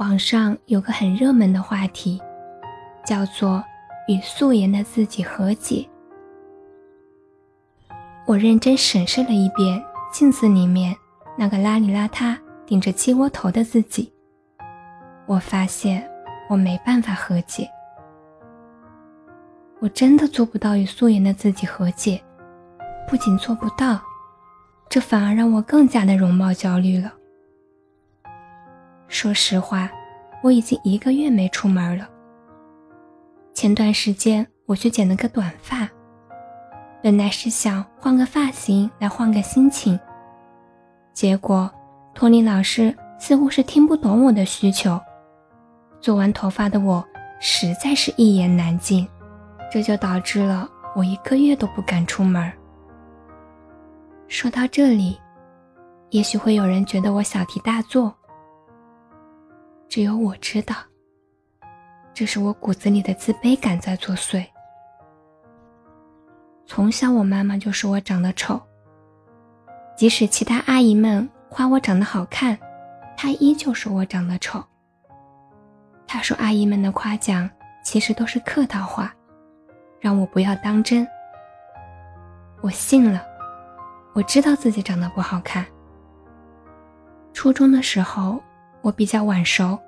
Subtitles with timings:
[0.00, 2.18] 网上有个很热门的话题，
[3.04, 3.62] 叫做
[4.08, 5.86] “与素颜的自己和解”。
[8.26, 10.96] 我认真审视了一遍镜子里面
[11.36, 12.34] 那个邋里邋遢、
[12.64, 14.10] 顶着鸡窝头的自己，
[15.26, 16.10] 我发现
[16.48, 17.68] 我没办法和解。
[19.80, 22.18] 我真的做不到与素颜的自己和解，
[23.06, 24.00] 不仅做不到，
[24.88, 27.12] 这反而让我更加的容貌焦虑了。
[29.08, 29.90] 说实话，
[30.42, 32.08] 我已经一个月没出门了。
[33.52, 35.88] 前段时间我去剪了个短发，
[37.02, 39.98] 本来是想换个发型来换个心情，
[41.12, 41.70] 结果
[42.14, 44.98] 托尼老师似乎是听不懂我的需求，
[46.00, 47.04] 做完头发的我
[47.38, 49.06] 实在是一言难尽。
[49.70, 52.52] 这就导致了我一个月都不敢出门。
[54.26, 55.16] 说到这里，
[56.10, 58.12] 也许会有人觉得我小题大做。
[59.90, 60.76] 只有我知道，
[62.14, 64.46] 这是我骨子里的自卑感在作祟。
[66.64, 68.60] 从小，我妈妈就说我长得丑，
[69.96, 72.56] 即使其他阿姨们夸我长得好看，
[73.16, 74.62] 她依旧说我长得丑。
[76.06, 77.50] 她说阿姨们的夸奖
[77.84, 79.12] 其实都是客套话。
[79.98, 81.06] 让我不要当真。
[82.62, 83.22] 我信了，
[84.14, 85.66] 我知道自己长得不好看。
[87.34, 88.40] 初中的时候，
[88.82, 89.78] 我比较晚熟，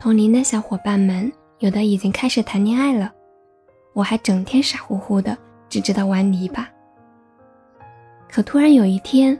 [0.00, 3.12] 同龄的小伙伴们有的已经开始谈恋爱了，
[3.92, 5.36] 我还整天傻乎乎的，
[5.68, 6.68] 只知道玩泥巴。
[8.30, 9.38] 可突然有一天，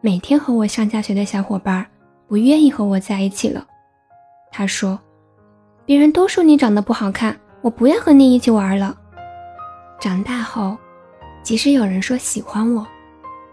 [0.00, 1.86] 每天和我上下学的小伙伴
[2.28, 3.66] 不愿意和我在一起了。
[4.50, 4.98] 他说
[5.84, 8.96] ：“别人都说你长得不好看，我不要和你一起玩了。”
[10.00, 10.78] 长大后，
[11.42, 12.86] 即使有人说喜欢我，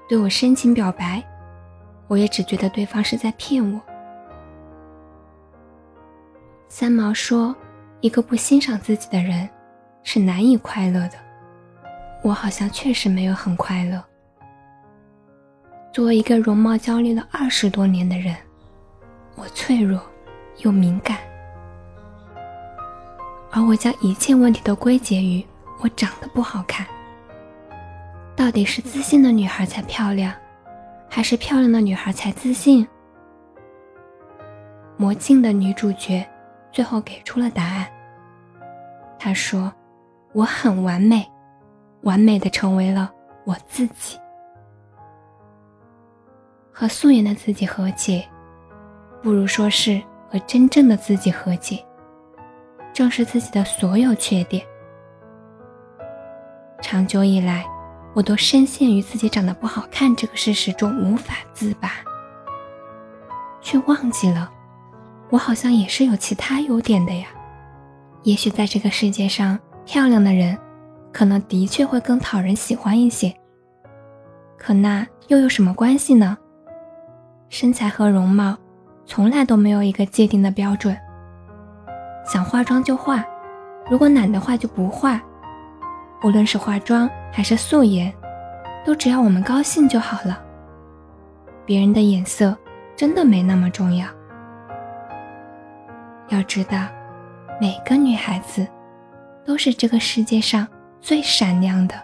[0.07, 1.21] 对我深情表白，
[2.07, 3.81] 我也只觉得对方是在骗我。
[6.69, 7.55] 三毛说
[8.01, 9.49] ：“一个不欣赏自己的人，
[10.03, 11.13] 是难以快乐的。”
[12.23, 14.03] 我好像确实没有很快乐。
[15.93, 18.35] 作为一个容貌焦虑了二十多年的人，
[19.35, 20.01] 我脆弱
[20.57, 21.17] 又敏感，
[23.51, 25.45] 而我将一切问题都归结于。
[25.79, 26.85] 我长得不好看，
[28.35, 30.33] 到底是自信的女孩才漂亮，
[31.07, 32.87] 还是漂亮的女孩才自信？
[34.97, 36.27] 魔镜的女主角
[36.71, 37.87] 最后给出了答案。
[39.19, 39.71] 他说
[40.33, 41.27] ：“我很完美，
[42.01, 43.11] 完美的成为了
[43.45, 44.19] 我自己。
[46.71, 48.27] 和素颜的自己和解，
[49.23, 51.83] 不如说是和真正的自己和解，
[52.93, 54.63] 正视自己的所有缺点。”
[56.79, 57.65] 长久以来，
[58.13, 61.89] 我都深陷于自己长得不好看这个事实中无法自拔，
[63.59, 64.49] 却忘记了，
[65.29, 67.27] 我好像也是有其他优点的呀。
[68.23, 70.57] 也许在这个世界上，漂亮的人，
[71.11, 73.33] 可能的确会更讨人喜欢一些。
[74.57, 76.37] 可那又有什么关系呢？
[77.49, 78.57] 身材和容貌，
[79.05, 80.97] 从来都没有一个界定的标准。
[82.25, 83.23] 想化妆就化，
[83.89, 85.21] 如果懒得化就不化。
[86.23, 88.11] 无论是化妆还是素颜，
[88.85, 90.41] 都只要我们高兴就好了。
[91.65, 92.57] 别人的眼色
[92.95, 94.07] 真的没那么重要。
[96.29, 96.87] 要知道，
[97.59, 98.67] 每个女孩子
[99.45, 100.67] 都是这个世界上
[100.99, 101.95] 最闪亮的、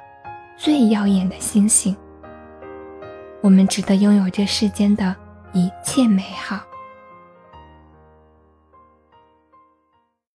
[0.57, 1.95] 最耀眼的星星。
[3.41, 5.16] 我们值得拥有这世间的
[5.51, 6.59] 一切美好。